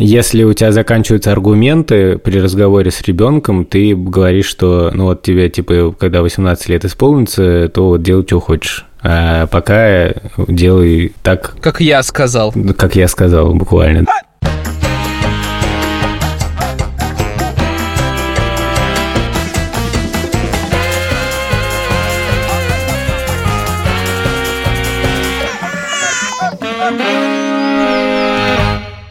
[0.00, 5.50] Если у тебя заканчиваются аргументы при разговоре с ребенком, ты говоришь, что ну вот тебе,
[5.50, 8.86] типа, когда 18 лет исполнится, то вот делай, что хочешь.
[9.02, 10.12] А пока
[10.46, 11.56] делай так...
[11.60, 12.54] Как я сказал.
[12.76, 14.06] Как я сказал, буквально.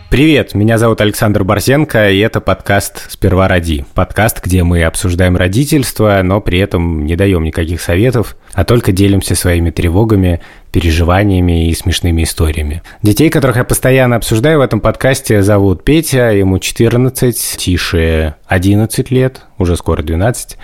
[0.09, 3.83] Привет, меня зовут Александр Борзенко, и это подкаст «Сперва роди».
[3.93, 9.35] Подкаст, где мы обсуждаем родительство, но при этом не даем никаких советов, а только делимся
[9.35, 10.39] своими тревогами,
[10.71, 12.83] переживаниями и смешными историями.
[13.03, 19.41] Детей, которых я постоянно обсуждаю в этом подкасте, зовут Петя, ему 14, Тише 11 лет,
[19.57, 20.57] уже скоро 12,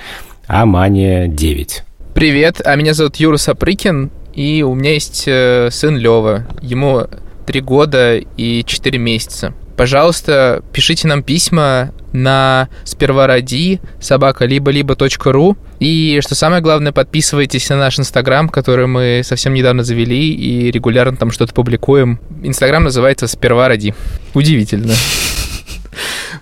[0.48, 1.84] а Мане 9.
[2.13, 6.48] Привет, а меня зовут Юра Сапрыкин, и у меня есть э, сын Лева.
[6.62, 7.07] Ему
[7.43, 9.53] три года и четыре месяца.
[9.75, 14.95] Пожалуйста, пишите нам письма на сперва ради собака либо либо
[15.26, 20.70] ру и что самое главное подписывайтесь на наш инстаграм который мы совсем недавно завели и
[20.70, 23.96] регулярно там что-то публикуем инстаграм называется сперва ради
[24.35, 24.93] удивительно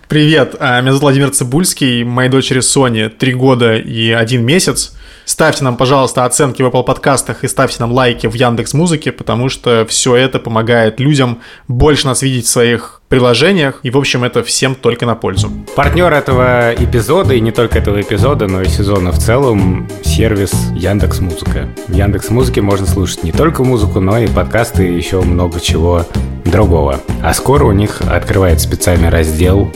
[0.08, 4.94] Привет, а, меня зовут Владимир Цибульский, моей дочери Соне три года и один месяц.
[5.26, 9.50] Ставьте нам, пожалуйста, оценки в Apple подкастах и ставьте нам лайки в Яндекс Музыке, потому
[9.50, 14.42] что все это помогает людям больше нас видеть в своих приложениях, и, в общем, это
[14.42, 15.52] всем только на пользу.
[15.76, 21.20] Партнер этого эпизода, и не только этого эпизода, но и сезона в целом, сервис Яндекс
[21.20, 21.68] Музыка.
[21.88, 26.06] В Яндекс Музыке можно слушать не только музыку, но и подкасты, и еще много чего
[26.46, 27.02] другого.
[27.22, 29.72] А скоро у них открывается специальный раздел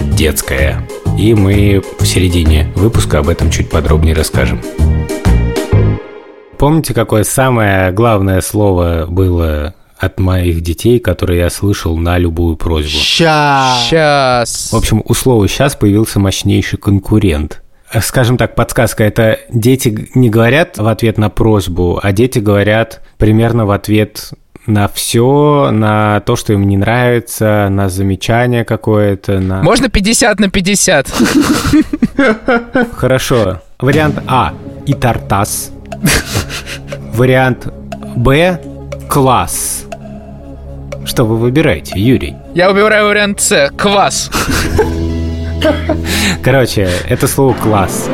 [0.00, 0.86] «Детская».
[1.18, 4.60] И мы в середине выпуска об этом чуть подробнее расскажем.
[6.58, 12.90] Помните, какое самое главное слово было от моих детей, которое я слышал на любую просьбу?
[12.90, 13.86] Сейчас.
[13.86, 14.72] Сейчас.
[14.72, 17.62] В общем, у слова «сейчас» появился мощнейший конкурент.
[18.00, 23.64] Скажем так, подсказка– это дети не говорят в ответ на просьбу, а дети говорят примерно
[23.64, 24.32] в ответ
[24.66, 29.40] на все, на то, что им не нравится, на замечание какое-то.
[29.40, 29.62] На...
[29.62, 31.12] Можно 50 на 50?
[32.96, 33.60] Хорошо.
[33.78, 34.54] Вариант А–
[34.86, 35.70] и тартас.
[37.12, 37.68] Вариант
[38.16, 38.60] Б–
[39.08, 39.84] класс.
[41.04, 42.34] Что вы выбираете, Юрий?
[42.54, 44.30] Я выбираю вариант С– квас.
[46.42, 48.08] Короче, это слово «класс».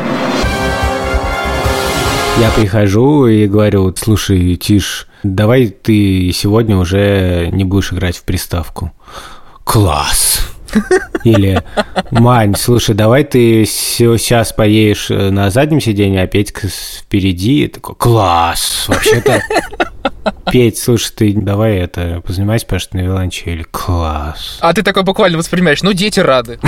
[2.40, 8.92] Я прихожу и говорю, слушай, Тиш, давай ты сегодня уже не будешь играть в приставку.
[9.64, 10.40] Класс!
[11.24, 11.62] Или,
[12.10, 17.68] Мань, слушай, давай ты сейчас поедешь э, на заднем сиденье, а Петька впереди.
[17.68, 18.86] Такой, класс!
[18.88, 19.42] Вообще-то
[20.50, 23.64] Петь, слушай, ты давай это, позанимайся, пожалуйста, на виолончели.
[23.70, 24.58] Класс.
[24.60, 26.58] А ты такой буквально воспринимаешь, ну, дети рады.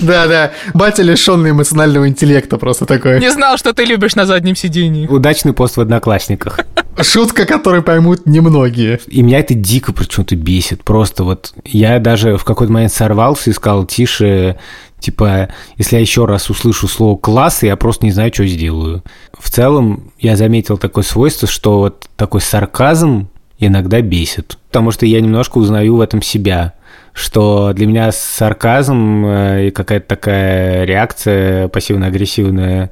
[0.00, 3.20] Да-да, батя лишенный эмоционального интеллекта просто такой.
[3.20, 5.06] Не знал, что ты любишь на заднем сидении.
[5.06, 6.60] Удачный пост в Одноклассниках.
[7.00, 9.00] Шутка, которую поймут немногие.
[9.06, 10.82] И меня это дико почему-то бесит.
[10.82, 14.56] Просто вот я даже в какой-то момент сорвался и сказал, тише,
[14.98, 19.04] Типа, если я еще раз услышу слово «класс», я просто не знаю, что сделаю.
[19.38, 23.28] В целом, я заметил такое свойство, что вот такой сарказм
[23.58, 24.58] иногда бесит.
[24.68, 26.74] Потому что я немножко узнаю в этом себя
[27.16, 32.90] что для меня сарказм э, и какая-то такая реакция пассивно-агрессивная,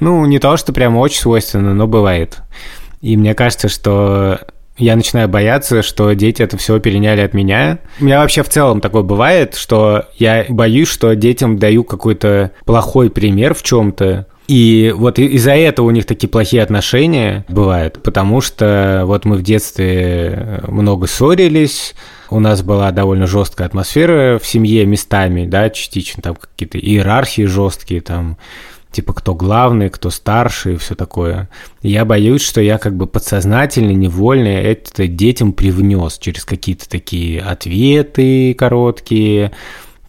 [0.00, 2.38] ну, не то, что прям очень свойственно, но бывает.
[3.02, 4.40] И мне кажется, что
[4.78, 7.78] я начинаю бояться, что дети это все переняли от меня.
[8.00, 13.10] У меня вообще в целом такое бывает, что я боюсь, что детям даю какой-то плохой
[13.10, 19.04] пример в чем-то, и вот из-за этого у них такие плохие отношения бывают, потому что
[19.06, 21.94] вот мы в детстве много ссорились,
[22.30, 28.00] у нас была довольно жесткая атмосфера в семье местами, да, частично там какие-то иерархии жесткие,
[28.00, 28.38] там
[28.90, 31.48] типа кто главный, кто старший все такое.
[31.82, 38.54] я боюсь, что я как бы подсознательно, невольно это детям привнес через какие-то такие ответы
[38.54, 39.52] короткие,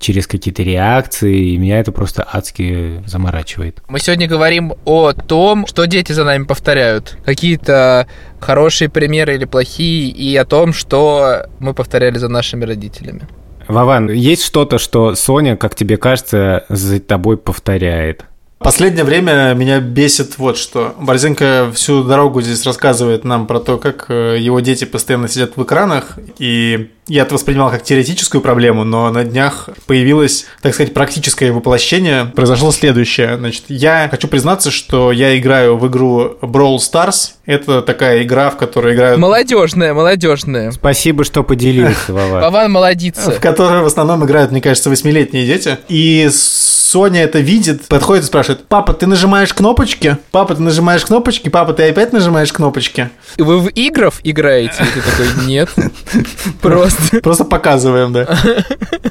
[0.02, 3.82] через какие-то реакции, и меня это просто адски заморачивает.
[3.88, 7.18] Мы сегодня говорим о том, что дети за нами повторяют.
[7.24, 8.08] Какие-то
[8.40, 13.22] хорошие примеры или плохие, и о том, что мы повторяли за нашими родителями.
[13.68, 18.26] Вован, есть что-то, что Соня, как тебе кажется, за тобой повторяет?
[18.64, 20.94] Последнее время меня бесит вот что.
[21.00, 25.64] Борзенко всю дорогу здесь рассказывает нам про то, как э, его дети постоянно сидят в
[25.64, 31.52] экранах, и я это воспринимал как теоретическую проблему, но на днях появилось, так сказать, практическое
[31.52, 32.26] воплощение.
[32.26, 33.38] Произошло следующее.
[33.38, 37.32] Значит, я хочу признаться, что я играю в игру Brawl Stars.
[37.46, 39.20] Это такая игра, в которой играют...
[39.20, 40.72] Молодежная, молодежная.
[40.72, 42.40] Спасибо, что поделился, Вова.
[42.40, 43.32] Вован молодится.
[43.32, 45.80] В которой в основном играют, мне кажется, восьмилетние дети.
[45.90, 46.30] И
[46.92, 50.18] Соня это видит, подходит и спрашивает, папа, ты нажимаешь кнопочки?
[50.32, 51.48] Папа, ты нажимаешь кнопочки?
[51.48, 53.10] Папа, ты опять нажимаешь кнопочки?
[53.38, 54.84] Вы в игров играете?
[54.84, 55.70] И ты такой, нет.
[56.62, 57.22] Просто.
[57.22, 58.38] Просто показываем, да.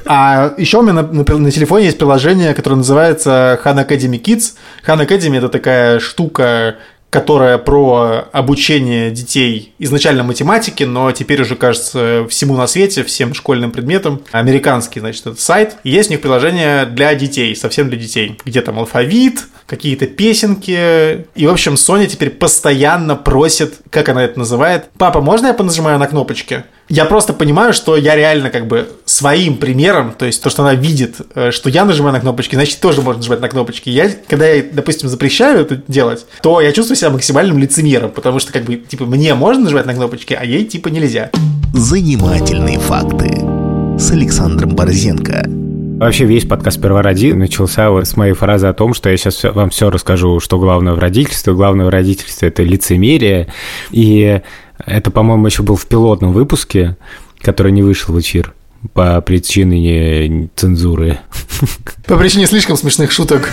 [0.05, 4.57] А еще у меня на, на, на телефоне есть приложение, которое называется Han Academy Kids.
[4.87, 6.77] Han Academy это такая штука,
[7.11, 13.73] которая про обучение детей изначально математики, но теперь уже, кажется, всему на свете, всем школьным
[13.73, 14.23] предметам.
[14.31, 15.77] Американский, значит, этот сайт.
[15.83, 21.27] И есть у них приложение для детей, совсем для детей, где там алфавит, какие-то песенки.
[21.35, 25.99] И, в общем, Соня теперь постоянно просит, как она это называет, «Папа, можно я понажимаю
[25.99, 30.51] на кнопочки?» Я просто понимаю, что я реально как бы своим примером, то есть то,
[30.51, 33.89] что она видит, э, что я нажимаю на кнопочки, значит, тоже можно нажимать на кнопочки.
[33.91, 38.53] Я, когда я, допустим, запрещаю это делать, то я чувствую себя максимальным лицемером, потому что
[38.53, 41.31] как бы, типа, мне можно нажимать на кнопочки, а ей, типа, нельзя.
[41.75, 43.41] Занимательные факты
[43.97, 45.45] с Александром Борзенко.
[46.01, 49.45] Вообще весь подкаст «Сперва роди» начался вот с моей фразы о том, что я сейчас
[49.45, 51.53] вам все расскажу, что главное в родительстве.
[51.53, 53.47] Главное в родительстве– это лицемерие.
[53.93, 54.41] И
[54.87, 56.97] это, по-моему, еще был в пилотном выпуске,
[57.41, 58.55] который не вышел в эфир
[58.95, 61.19] по причине цензуры.
[62.07, 63.51] По причине слишком смешных шуток.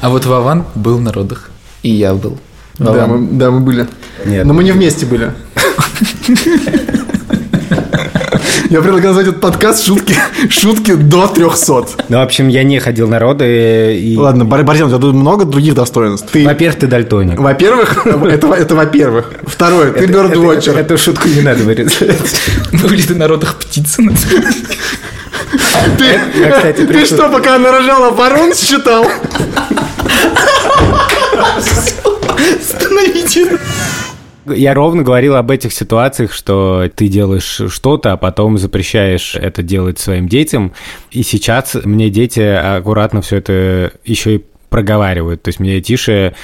[0.00, 1.50] А вот Вован был на родах.
[1.82, 2.38] И я был.
[2.78, 3.86] Да мы, да, мы были.
[4.24, 4.46] Нет.
[4.46, 5.32] Но мы не вместе были.
[8.70, 10.14] Я предлагаю назвать этот подкаст «Шутки,
[10.48, 12.04] шутки до 300».
[12.08, 13.98] Ну, в общем, я не ходил на роды.
[13.98, 14.16] И...
[14.16, 16.28] Ладно, Борзен, у тебя тут много других достоинств.
[16.32, 17.38] Ты, Во-первых, ты дальтоник.
[17.38, 19.32] во-первых, это, это во-первых.
[19.46, 20.76] Второе, ты Это- бёрдвотчер.
[20.78, 22.40] Эту шутку не надо вырезать.
[22.72, 24.02] Были ты на родах птицы.
[25.98, 26.04] Ты,
[26.40, 29.06] Я, кстати, ты что, пока она рожала, ворон считал?
[32.60, 33.58] Остановите.
[34.46, 39.98] Я ровно говорил об этих ситуациях, что ты делаешь что-то, а потом запрещаешь это делать
[39.98, 40.72] своим детям.
[41.10, 45.42] И сейчас мне дети аккуратно все это еще и проговаривают.
[45.42, 46.34] То есть мне Тише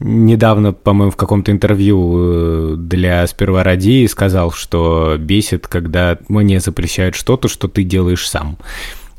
[0.00, 7.16] недавно, по-моему, в каком-то интервью э, для «Сперва роди» сказал, что бесит, когда мне запрещают
[7.16, 8.58] что-то, что ты делаешь сам.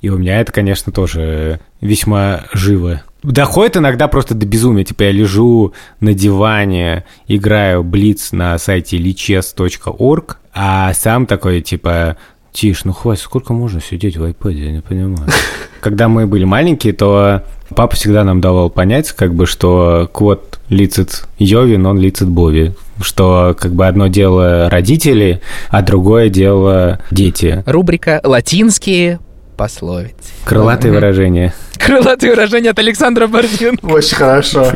[0.02, 3.04] И у меня это, конечно, тоже весьма живо.
[3.24, 4.86] Доходит иногда просто до безумия.
[4.86, 12.18] Типа я лежу на диване, играю Блиц на сайте lichess.org, а сам такой, типа,
[12.52, 15.30] Тиш, ну хватит, сколько можно сидеть в iPad, я не понимаю.
[15.82, 17.44] Когда мы были маленькие, то
[17.76, 22.74] папа всегда нам давал понять, как бы, что кот лицит Йовин, он лицит Бови.
[23.02, 27.64] Что как бы одно дело родители, а другое дело дети.
[27.66, 29.20] Рубрика «Латинские
[29.60, 30.16] пословицы».
[30.46, 31.54] Крылатые выражения.
[31.78, 33.86] Крылатые выражения от Александра Борзенко.
[33.86, 34.72] Очень хорошо.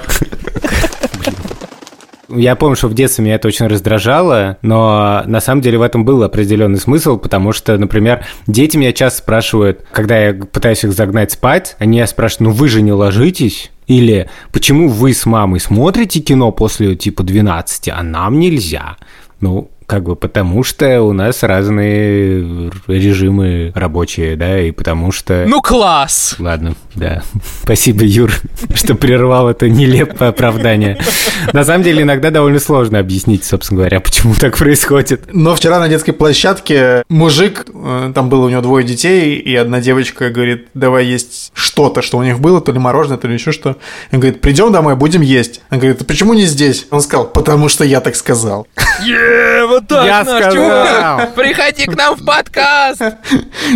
[2.27, 6.03] Я помню, что в детстве меня это очень раздражало, но на самом деле в этом
[6.03, 11.31] был определенный смысл, потому что, например, дети меня часто спрашивают, когда я пытаюсь их загнать
[11.31, 13.71] спать, они меня спрашивают, ну вы же не ложитесь?
[13.87, 18.97] Или почему вы с мамой смотрите кино после типа 12, а нам нельзя?
[19.39, 25.45] Ну, как бы потому что у нас разные режимы рабочие, да, и потому что...
[25.47, 26.35] Ну класс!
[26.39, 27.23] Ладно, да.
[27.63, 28.31] Спасибо, Юр,
[28.73, 30.99] что прервал это нелепое оправдание.
[31.51, 35.29] На самом деле, иногда довольно сложно объяснить, собственно говоря, почему так происходит.
[35.33, 39.81] Но вчера на детской площадке мужик, э, там было у него двое детей, и одна
[39.81, 43.51] девочка говорит, давай есть что-то, что у них было, то ли мороженое, то ли еще
[43.51, 43.77] что.
[44.11, 45.61] Он говорит, придем домой, будем есть.
[45.71, 46.87] Он говорит, а почему не здесь?
[46.91, 48.67] Он сказал, потому что я так сказал.
[49.67, 50.53] Вот так Я наш сказал.
[50.53, 51.35] чувак!
[51.35, 53.01] Приходи к нам в подкаст!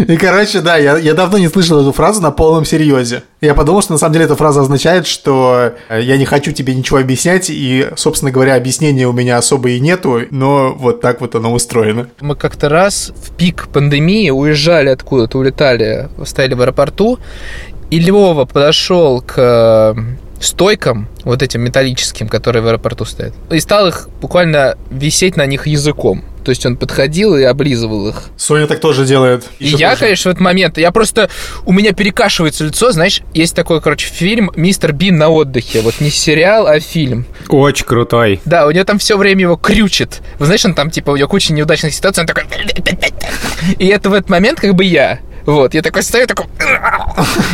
[0.08, 3.24] И, короче, да, я, я давно не слышал эту фразу на полном серьезе.
[3.42, 6.74] Я подумал, что на самом деле эта фраза означает, что э, я не хочу тебе
[6.74, 11.36] ничего объяснять, и, собственно говоря, объяснения у меня особо и нету, но вот так вот
[11.36, 12.10] оно устроено.
[12.20, 17.20] Мы как-то раз в пик пандемии уезжали откуда-то, улетали, стояли в аэропорту,
[17.90, 19.96] и Львова подошел к э,
[20.40, 25.68] стойкам, вот этим металлическим, которые в аэропорту стоят, и стал их буквально висеть на них
[25.68, 26.24] языком.
[26.48, 28.24] То есть он подходил и облизывал их.
[28.38, 29.44] Соня так тоже делает.
[29.60, 31.30] И Ещё я, конечно, в этот момент, я просто,
[31.66, 36.10] у меня перекашивается лицо, знаешь, есть такой, короче, фильм «Мистер Бин на отдыхе», вот не
[36.10, 37.26] сериал, а фильм.
[37.50, 38.40] Очень крутой.
[38.46, 40.22] Да, у него там все время его крючит.
[40.40, 42.46] Вы знаешь, он там, типа, у него куча неудачных ситуаций, он такой...
[43.78, 45.20] И это в этот момент как бы я.
[45.48, 46.46] Вот, я такой стою, такой...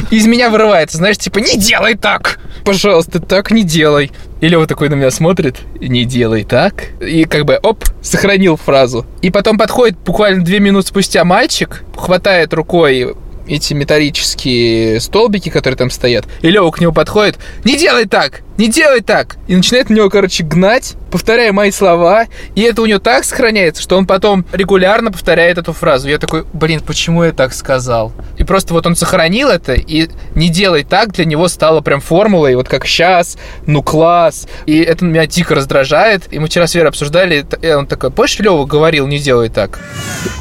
[0.10, 2.40] Из меня вырывается, знаешь, типа, не делай так!
[2.66, 4.12] Пожалуйста, так не делай.
[4.42, 6.86] И Лева такой на меня смотрит, не делай так.
[7.00, 9.06] И как бы, оп, сохранил фразу.
[9.22, 13.14] И потом подходит буквально две минуты спустя мальчик, хватает рукой
[13.48, 18.70] эти металлические столбики, которые там стоят, и Лева к нему подходит, не делай так, не
[18.70, 22.98] делай так, и начинает на него, короче, гнать, повторяя мои слова, и это у него
[22.98, 26.10] так сохраняется, что он потом регулярно повторяет эту фразу.
[26.10, 28.12] Я такой, блин, почему я так сказал?
[28.40, 32.56] И просто вот он сохранил это, и не делай так для него стало прям формулой,
[32.56, 34.48] вот как сейчас, ну класс.
[34.66, 36.24] И это меня дико раздражает.
[36.32, 39.82] И мы вчера с Верой обсуждали, и он такой, помнишь, Лева говорил, не делай так?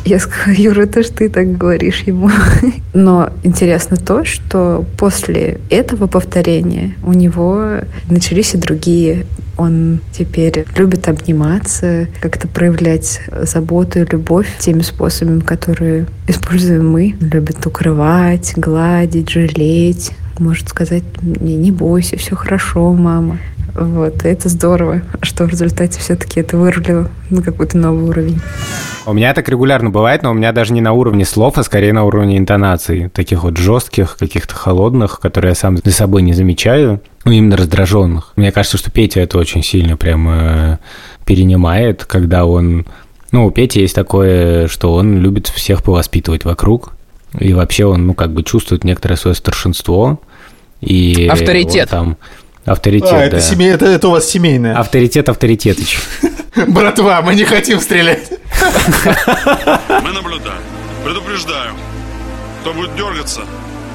[0.06, 2.30] Я сказала, Юра, это ж ты так говоришь ему.
[2.94, 9.26] Но интересно то, что после этого повторения у него начались и другие
[9.56, 17.16] он теперь любит обниматься, как-то проявлять заботу и любовь теми способами, которые используем мы.
[17.20, 20.12] Он любит укрывать, гладить, жалеть.
[20.38, 23.38] Может сказать, не, не бойся, все хорошо, мама.
[23.74, 28.40] Вот, и это здорово, что в результате все-таки это вырулило на какой-то новый уровень.
[29.06, 31.92] У меня так регулярно бывает, но у меня даже не на уровне слов, а скорее
[31.92, 33.08] на уровне интонаций.
[33.08, 37.00] Таких вот жестких, каких-то холодных, которые я сам за собой не замечаю.
[37.24, 38.32] Ну, именно раздраженных.
[38.36, 40.78] Мне кажется, что Петя это очень сильно прям э,
[41.24, 42.86] перенимает, когда он...
[43.32, 46.92] Ну, у Пети есть такое, что он любит всех повоспитывать вокруг.
[47.38, 50.20] И вообще он, ну, как бы чувствует некоторое свое старшинство.
[50.80, 51.88] И Авторитет.
[51.88, 52.18] Там,
[52.64, 53.24] авторитет, А, да.
[53.24, 54.76] это, семей- это, это у вас семейное.
[54.78, 55.98] Авторитет Авторитетыч.
[56.68, 58.30] Братва, мы не хотим стрелять.
[59.88, 60.60] Мы наблюдаем.
[61.04, 61.72] Предупреждаю.
[62.60, 63.40] Кто будет дергаться,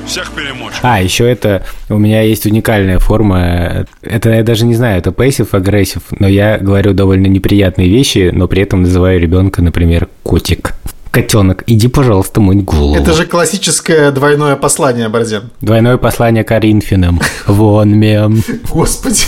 [0.06, 0.74] всех перемочь.
[0.82, 3.86] А, еще это у меня есть уникальная форма.
[4.02, 8.48] Это я даже не знаю, это пассив агрессив, но я говорю довольно неприятные вещи, но
[8.50, 10.74] при этом называю ребенка, например, котик.
[11.12, 12.96] Котенок, иди, пожалуйста, мыть голову.
[12.96, 15.50] Это же классическое двойное послание, Борзен.
[15.62, 17.20] Двойное послание Коринфянам.
[17.48, 18.44] Вон мем.
[18.72, 19.24] Господи.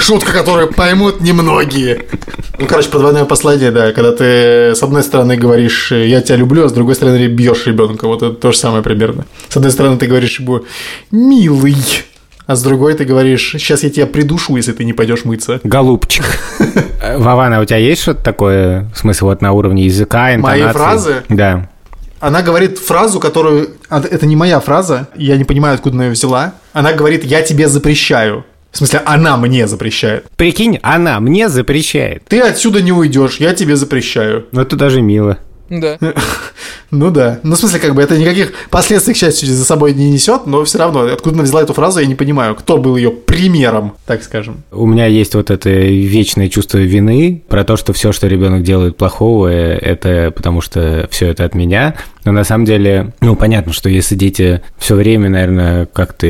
[0.00, 2.06] Шутка, которую поймут немногие.
[2.58, 3.92] Ну, короче, про двойное послание, да.
[3.92, 4.24] Когда ты
[4.74, 8.06] с одной стороны говоришь «я тебя люблю», а с другой стороны бьешь ребенка.
[8.06, 9.26] Вот это то же самое примерно.
[9.48, 10.64] С одной стороны ты говоришь ему
[11.10, 11.76] «милый»,
[12.46, 15.60] а с другой ты говоришь «сейчас я тебя придушу, если ты не пойдешь мыться».
[15.64, 16.24] Голубчик.
[17.16, 20.62] Вована, у тебя есть что-то такое, в смысле, вот на уровне языка, интонации?
[20.62, 21.14] Мои фразы?
[21.28, 21.68] Да.
[22.20, 23.70] Она говорит фразу, которую...
[23.90, 26.54] а, Это не моя фраза, я не понимаю, откуда она ее взяла.
[26.72, 28.44] Она говорит «я тебе запрещаю».
[28.72, 30.26] В смысле, она мне запрещает.
[30.36, 32.24] Прикинь, она мне запрещает.
[32.28, 34.46] Ты отсюда не уйдешь, я тебе запрещаю.
[34.52, 35.38] Ну, это даже мило.
[35.68, 35.98] Да.
[36.92, 37.40] Ну да.
[37.42, 40.64] Ну, в смысле, как бы это никаких последствий, к счастью, за собой не несет, но
[40.64, 44.22] все равно, откуда она взяла эту фразу, я не понимаю, кто был ее примером, так
[44.22, 44.62] скажем.
[44.70, 48.96] У меня есть вот это вечное чувство вины про то, что все, что ребенок делает
[48.96, 51.96] плохого, это потому что все это от меня.
[52.24, 56.26] Но на самом деле, ну, понятно, что если дети все время, наверное, как-то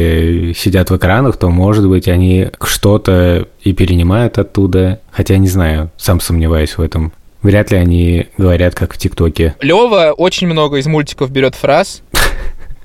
[0.54, 5.00] сидят в экранах, то, может быть, они что-то и перенимают оттуда.
[5.10, 7.12] Хотя не знаю, сам сомневаюсь в этом.
[7.46, 9.54] Вряд ли они говорят, как в ТикТоке.
[9.60, 12.02] Лева очень много из мультиков берет фраз.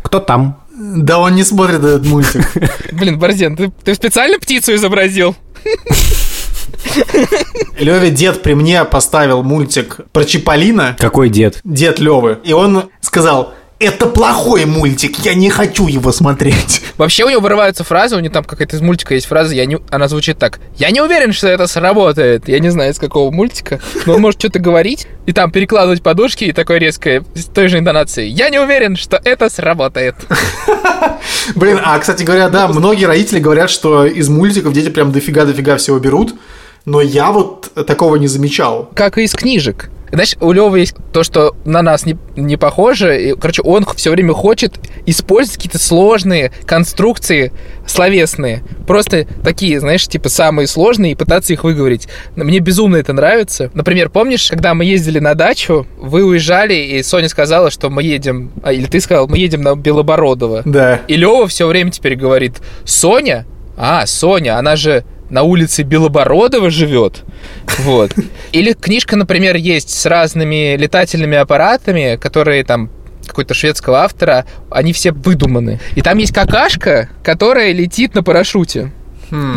[0.03, 0.61] Кто там?
[0.77, 2.47] Да он не смотрит этот мультик.
[2.91, 5.35] Блин, Борзен, ты, ты специально птицу изобразил?
[7.79, 11.59] Леве дед при мне поставил мультик про Чиполлино, Какой дед?
[11.63, 16.81] дед Левы, и он сказал, это плохой мультик, я не хочу его смотреть.
[16.97, 19.79] Вообще у него вырываются фразы, у него там какая-то из мультика есть фраза, я не...
[19.89, 20.59] она звучит так.
[20.77, 22.47] Я не уверен, что это сработает.
[22.47, 26.45] Я не знаю, из какого мультика, но он может что-то говорить и там перекладывать подушки
[26.45, 28.29] и такое резкое, с той же интонацией.
[28.29, 30.15] Я не уверен, что это сработает.
[31.55, 35.97] Блин, а, кстати говоря, да, многие родители говорят, что из мультиков дети прям дофига-дофига всего
[35.97, 36.35] берут,
[36.85, 38.89] но я вот такого не замечал.
[38.95, 39.89] Как и из книжек.
[40.11, 43.29] Знаешь, у Лёвы есть то, что на нас не, не похоже.
[43.29, 44.73] И, короче, он все время хочет
[45.05, 47.53] использовать какие-то сложные конструкции
[47.87, 48.61] словесные.
[48.85, 52.09] Просто такие, знаешь, типа самые сложные и пытаться их выговорить.
[52.35, 53.71] Мне безумно это нравится.
[53.73, 58.51] Например, помнишь, когда мы ездили на дачу, вы уезжали, и Соня сказала, что мы едем...
[58.63, 60.63] А, или ты сказал, мы едем на Белобородово.
[60.65, 61.01] Да.
[61.07, 63.45] И Лева все время теперь говорит, Соня?
[63.77, 67.23] А, Соня, она же на улице Белобородова живет.
[67.79, 68.13] Вот.
[68.51, 72.89] Или книжка, например, есть с разными летательными аппаратами, которые там
[73.25, 75.79] какой-то шведского автора, они все выдуманы.
[75.95, 78.91] И там есть какашка, которая летит на парашюте.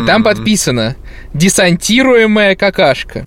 [0.07, 0.95] Там подписано
[1.33, 3.25] «Десантируемая какашка».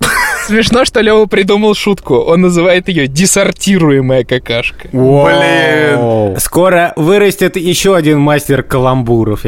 [0.49, 2.15] Смешно, что Лева придумал шутку.
[2.15, 4.87] Он называет ее «десортируемая какашка».
[4.91, 6.39] Блин.
[6.39, 9.45] Скоро вырастет еще один мастер каламбуров.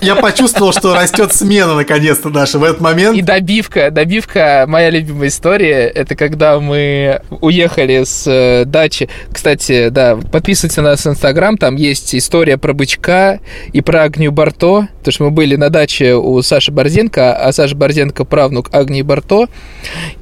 [0.00, 3.18] Я почувствовал, что растет смена наконец-то наша в этот момент.
[3.18, 9.08] И добивка, добивка, моя любимая история, это когда мы уехали с э, дачи.
[9.32, 13.40] Кстати, да, подписывайтесь на нас в Инстаграм, там есть история про бычка
[13.72, 17.74] и про Агнию Барто, потому что мы были на даче у Саши Борзенко, а Саша
[17.74, 19.46] Борзенко правнук Агнии Барто,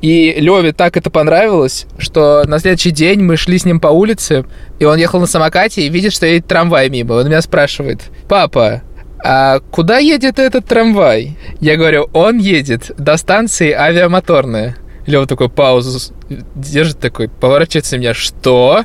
[0.00, 4.45] и Леве так это понравилось, что на следующий день мы шли с ним по улице,
[4.78, 7.14] и он ехал на самокате и видит, что едет трамвай мимо.
[7.14, 8.83] Он меня спрашивает, папа,
[9.25, 11.37] а куда едет этот трамвай?
[11.61, 14.76] Я говорю, он едет до станции авиамоторная.
[15.07, 16.14] Лева такой паузу
[16.55, 18.85] держит такой, поворачивается на меня, что?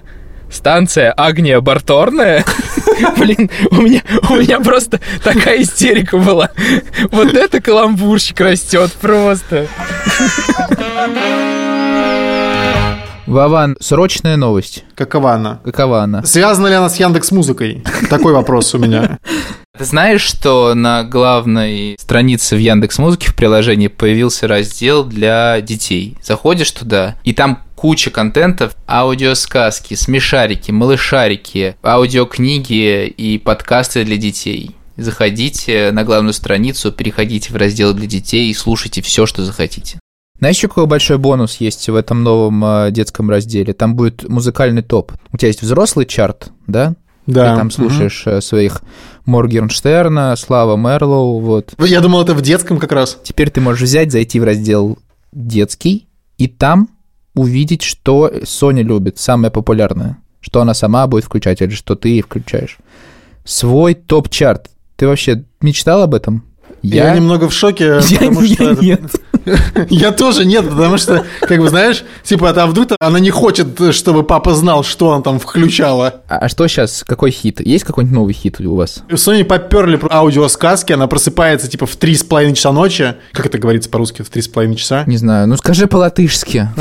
[0.51, 2.43] Станция Агния Барторная?
[3.17, 6.51] Блин, у меня, у меня просто такая истерика была.
[7.12, 9.67] Вот это каламбурщик растет просто.
[13.25, 14.84] Вован, срочная новость.
[14.96, 15.60] Какова она?
[15.63, 16.24] Какова она?
[16.24, 17.84] Связана ли она с Яндекс Музыкой?
[18.10, 19.20] Такой вопрос у меня.
[19.78, 26.18] Ты знаешь, что на главной странице в Яндекс Музыке в приложении появился раздел для детей?
[26.22, 34.75] Заходишь туда, и там куча контентов, аудиосказки, смешарики, малышарики, аудиокниги и подкасты для детей.
[34.98, 40.00] Заходите на главную страницу, переходите в раздел для детей и слушайте все, что захотите.
[40.41, 43.74] Знаешь, еще какой большой бонус есть в этом новом э, детском разделе?
[43.74, 45.12] Там будет музыкальный топ.
[45.31, 46.95] У тебя есть взрослый чарт, да?
[47.27, 47.51] Да.
[47.51, 48.81] Ты там слушаешь э, своих
[49.27, 51.74] Моргенштерна, Слава Мерлоу, вот.
[51.77, 51.86] Мгм.
[51.88, 53.19] Я думал, это в детском как раз.
[53.24, 54.98] Теперь ты можешь взять, зайти в раздел
[55.31, 56.07] «Детский»
[56.39, 56.89] и там
[57.36, 60.17] увидеть, что Соня любит, самое популярное.
[60.39, 62.79] Что она сама будет включать или что ты ей включаешь.
[63.45, 64.71] Свой топ-чарт.
[64.95, 66.45] Ты вообще мечтал об этом?
[66.81, 68.63] Я, немного в шоке, Я- потому что...
[68.63, 69.01] я это- нет.
[69.89, 74.24] Я тоже нет, потому что, как бы, знаешь, типа, а вдруг она не хочет, чтобы
[74.24, 76.21] папа знал, что она там включала.
[76.27, 77.03] А а что сейчас?
[77.05, 77.62] Какой хит?
[77.62, 79.03] Есть какой-нибудь новый хит у вас?
[79.15, 83.15] Сони поперли про аудиосказки, она просыпается, типа, в три с половиной часа ночи.
[83.31, 84.21] Как это говорится по-русски?
[84.21, 85.03] В три с половиной часа?
[85.07, 85.48] Не знаю.
[85.48, 86.69] Ну скажи по-латышски.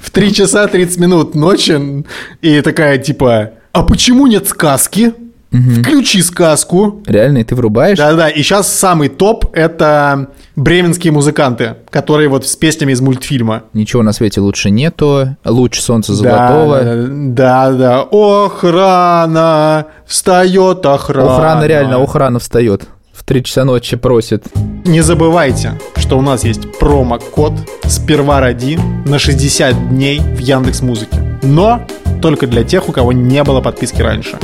[0.00, 2.04] В три часа 30 минут ночи.
[2.42, 5.14] И такая, типа, а почему нет сказки?
[5.52, 7.02] Включи сказку.
[7.06, 7.98] Реально, и ты врубаешь?
[7.98, 13.64] Да-да, и сейчас самый топ– это бременские музыканты, которые вот с песнями из мультфильма.
[13.72, 15.36] Ничего на свете лучше нету.
[15.44, 16.80] Луч солнца золотого.
[17.08, 21.34] Да, да, охрана, встает охрана.
[21.34, 22.82] Охрана реально, охрана встает.
[23.12, 24.46] В 3 часа ночи просит.
[24.84, 27.52] Не забывайте, что у нас есть промокод
[27.84, 31.38] «Сперва роди» на 60 дней в Яндекс Музыке.
[31.42, 31.82] Но
[32.20, 34.38] только для тех, у кого не было подписки раньше.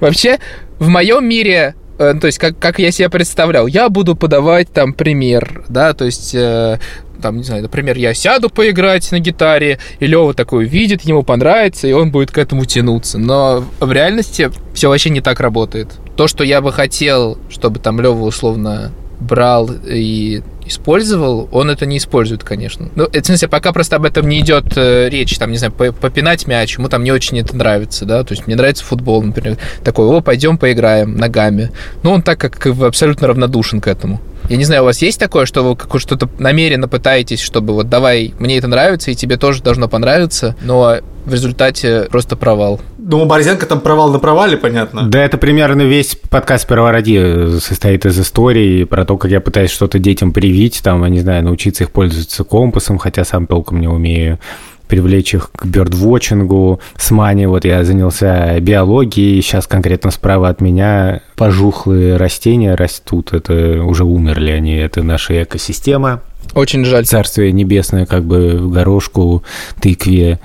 [0.00, 0.38] Вообще,
[0.78, 4.92] в моем мире, э, то есть, как, как я себе представлял, я буду подавать там
[4.92, 6.78] пример, да, то есть, э,
[7.20, 11.86] там, не знаю, например, я сяду поиграть на гитаре, и Лева такой увидит, ему понравится,
[11.86, 13.18] и он будет к этому тянуться.
[13.18, 15.88] Но в реальности все вообще не так работает.
[16.16, 21.98] То, что я бы хотел, чтобы там Лева условно брал и использовал, он это не
[21.98, 22.88] использует, конечно.
[22.94, 25.92] Ну, в смысле, пока просто об этом не идет э, речь, там, не знаю, по-
[25.92, 29.58] попинать мяч, ему там не очень это нравится, да, то есть мне нравится футбол, например,
[29.84, 31.70] такой, о, пойдем поиграем ногами.
[32.02, 34.20] Ну, он так как абсолютно равнодушен к этому.
[34.48, 38.34] Я не знаю, у вас есть такое, что вы что-то намеренно пытаетесь, чтобы вот давай,
[38.38, 42.80] мне это нравится, и тебе тоже должно понравиться, но в результате просто провал.
[43.10, 45.02] Думаю, Борзенко там провал на провале, понятно.
[45.02, 49.98] Да, это примерно весь подкаст «Первороди» состоит из историй про то, как я пытаюсь что-то
[49.98, 54.38] детям привить, там, я не знаю, научиться их пользоваться компасом, хотя сам толком не умею
[54.86, 61.20] привлечь их к бёрдвотчингу, с Мани, вот я занялся биологией, сейчас конкретно справа от меня
[61.34, 66.22] пожухлые растения растут, это уже умерли они, это наша экосистема,
[66.54, 67.06] Очень жаль.
[67.06, 69.42] царствие небесное, как бы горошку,
[69.80, 70.38] тыкве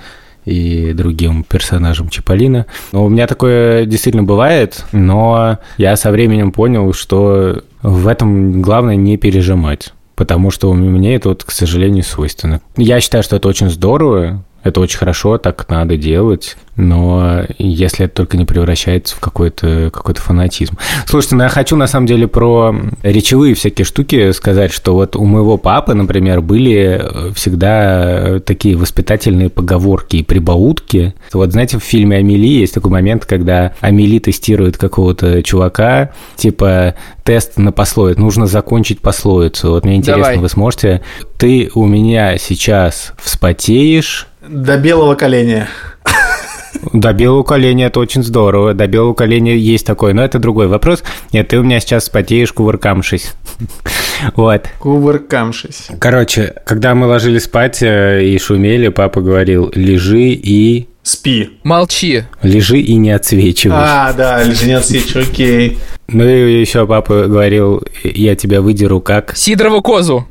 [0.45, 2.65] и другим персонажам Чаполина.
[2.91, 8.95] Но у меня такое действительно бывает, но я со временем понял, что в этом главное
[8.95, 9.93] не пережимать.
[10.15, 12.61] Потому что мне это, вот, к сожалению, свойственно.
[12.77, 18.15] Я считаю, что это очень здорово, это очень хорошо, так надо делать, но если это
[18.15, 20.75] только не превращается в какой-то какой фанатизм.
[21.05, 25.23] Слушайте, ну я хочу на самом деле про речевые всякие штуки сказать, что вот у
[25.23, 31.13] моего папы, например, были э, всегда такие воспитательные поговорки и прибаутки.
[31.31, 37.57] Вот знаете, в фильме «Амели» есть такой момент, когда Амели тестирует какого-то чувака, типа тест
[37.57, 39.71] на пословицу, нужно закончить пословицу.
[39.71, 40.37] Вот мне интересно, Давай.
[40.39, 41.01] вы сможете...
[41.37, 45.67] Ты у меня сейчас вспотеешь, До белого коленя.
[46.93, 48.73] до белого коленя это очень здорово.
[48.73, 51.03] До белого коленя есть такое, но это другой вопрос.
[51.31, 53.33] Нет, ты у меня сейчас потеешь, кувыркамшись.
[54.37, 54.69] Вот.
[54.79, 55.89] Кувыркамшись.
[55.99, 60.87] Короче, когда мы ложились спать э, и шумели, папа говорил, лежи и...
[61.03, 61.49] Спи.
[61.63, 62.23] Молчи.
[62.41, 63.77] Лежи и не отсвечивай.
[63.77, 65.79] А, да, лежи не отсечь, окей.
[66.07, 69.35] Ну и еще папа говорил, я тебя выдеру как...
[69.35, 70.25] Сидорову козу.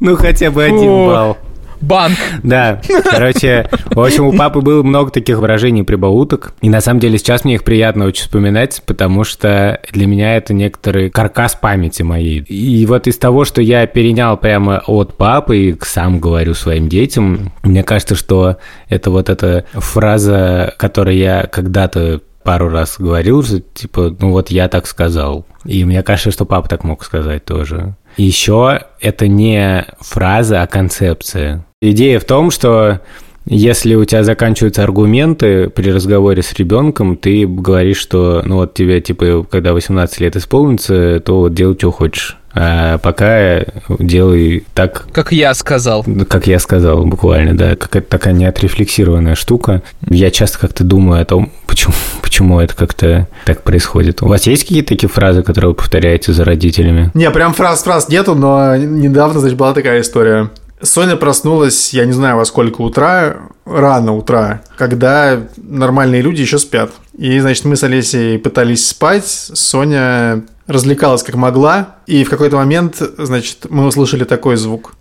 [0.00, 1.38] Ну хотя бы один балл.
[1.80, 2.16] Банк.
[2.42, 7.18] Да, короче, в общем, у папы было много таких выражений прибауток, и на самом деле
[7.18, 12.40] сейчас мне их приятно очень вспоминать, потому что для меня это некоторый каркас памяти моей.
[12.40, 17.52] И вот из того, что я перенял прямо от папы и сам говорю своим детям,
[17.62, 18.56] мне кажется, что
[18.88, 24.68] это вот эта фраза, которую я когда-то пару раз говорил, что типа, ну вот я
[24.68, 25.44] так сказал.
[25.64, 27.94] И мне кажется, что папа так мог сказать тоже.
[28.16, 31.66] Еще это не фраза, а концепция.
[31.80, 33.00] Идея в том, что
[33.46, 39.00] если у тебя заканчиваются аргументы при разговоре с ребенком, ты говоришь, что ну вот тебе,
[39.00, 42.36] типа, когда 18 лет исполнится, то вот делай, что хочешь.
[42.52, 43.60] А пока
[44.00, 46.04] делай так, Как я сказал.
[46.28, 49.82] как я сказал, буквально, да, какая-то такая неотрефлексированная штука.
[50.08, 54.20] Я часто как-то думаю о том, почему, почему это как-то так происходит.
[54.20, 57.12] У вас есть какие-то такие фразы, которые вы повторяете за родителями?
[57.14, 60.50] Не, прям фраз-фраз нету, но недавно, значит, была такая история.
[60.80, 66.90] Соня проснулась, я не знаю во сколько утра, рано утра, когда нормальные люди еще спят.
[67.16, 73.02] И, значит, мы с Олесей пытались спать, Соня развлекалась как могла, и в какой-то момент,
[73.16, 74.94] значит, мы услышали такой звук.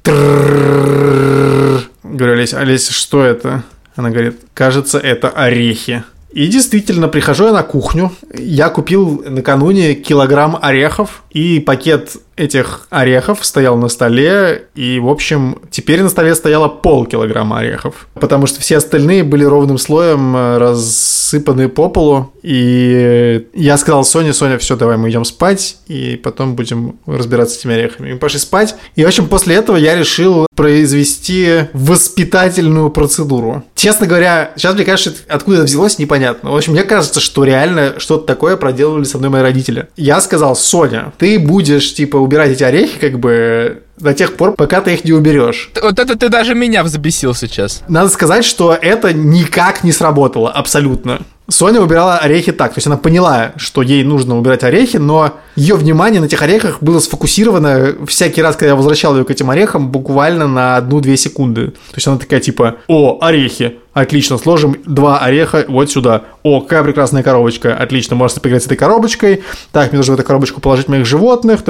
[2.03, 3.63] Говорю, Олеся, Олеся, что это?
[3.95, 6.03] Она говорит, кажется, это орехи.
[6.31, 8.11] И действительно, прихожу я на кухню.
[8.33, 15.57] Я купил накануне килограмм орехов и пакет этих орехов стоял на столе, и, в общем,
[15.71, 21.67] теперь на столе стояло полкилограмма орехов, потому что все остальные были ровным слоем э, рассыпаны
[21.67, 26.99] по полу, и я сказал Соне, Соня, все, давай мы идем спать, и потом будем
[27.05, 28.13] разбираться с этими орехами.
[28.13, 33.63] Мы пошли спать, и, в общем, после этого я решил произвести воспитательную процедуру.
[33.75, 36.51] Честно говоря, сейчас мне кажется, откуда это взялось, непонятно.
[36.51, 39.87] В общем, мне кажется, что реально что-то такое проделывали со мной мои родители.
[39.95, 44.81] Я сказал, Соня, ты будешь, типа, убирать эти орехи, как бы, до тех пор, пока
[44.81, 45.71] ты их не уберешь.
[45.81, 47.83] Вот это ты даже меня взбесил сейчас.
[47.87, 51.21] Надо сказать, что это никак не сработало, абсолютно.
[51.49, 55.75] Соня убирала орехи так, то есть она поняла, что ей нужно убирать орехи, но ее
[55.75, 59.89] внимание на этих орехах было сфокусировано всякий раз, когда я возвращал ее к этим орехам,
[59.89, 61.67] буквально на одну-две секунды.
[61.67, 66.23] То есть она такая типа, о, орехи, отлично, сложим два ореха вот сюда.
[66.43, 69.43] О, какая прекрасная коробочка, отлично, можете поиграть с этой коробочкой.
[69.71, 71.61] Так, мне нужно в эту коробочку положить моих животных.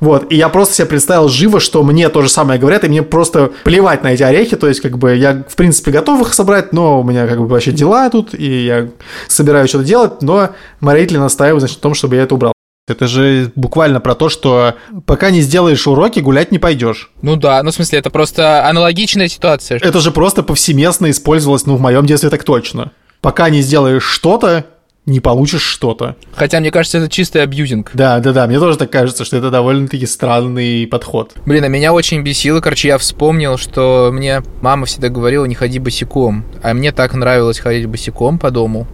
[0.00, 3.02] Вот, и я просто себе представил живо, что мне то же самое говорят, и мне
[3.02, 6.72] просто плевать на эти орехи, то есть как бы я в принципе готов их собрать,
[6.72, 8.88] но у меня как бы вообще дела тут, и я
[9.28, 12.53] собираюсь что-то делать, но мои родители настаивают, значит, на том, чтобы я это убрал.
[12.86, 14.74] Это же буквально про то, что
[15.06, 17.10] пока не сделаешь уроки, гулять не пойдешь.
[17.22, 19.78] Ну да, ну в смысле, это просто аналогичная ситуация.
[19.82, 22.92] Это же просто повсеместно использовалось, ну, в моем детстве так точно.
[23.22, 24.66] Пока не сделаешь что-то,
[25.06, 26.16] не получишь что-то.
[26.34, 27.90] Хотя, мне кажется, это чистый абьюзинг.
[27.94, 31.32] Да, да, да, мне тоже так кажется, что это довольно-таки странный подход.
[31.46, 35.78] Блин, а меня очень бесило, короче, я вспомнил, что мне мама всегда говорила, не ходи
[35.78, 36.44] босиком.
[36.62, 38.86] А мне так нравилось ходить босиком по дому,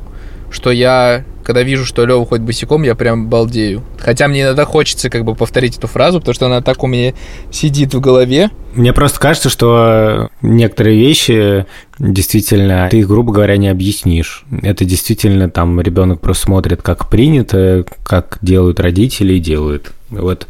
[0.50, 3.82] что я, когда вижу, что Лёва ходит босиком, я прям балдею.
[3.98, 7.14] Хотя мне иногда хочется как бы повторить эту фразу, потому что она так у меня
[7.50, 8.50] сидит в голове.
[8.74, 11.66] Мне просто кажется, что некоторые вещи
[11.98, 14.44] действительно ты их, грубо говоря, не объяснишь.
[14.62, 19.92] Это действительно там ребенок просто смотрит, как принято, как делают родители и делают.
[20.10, 20.46] Вот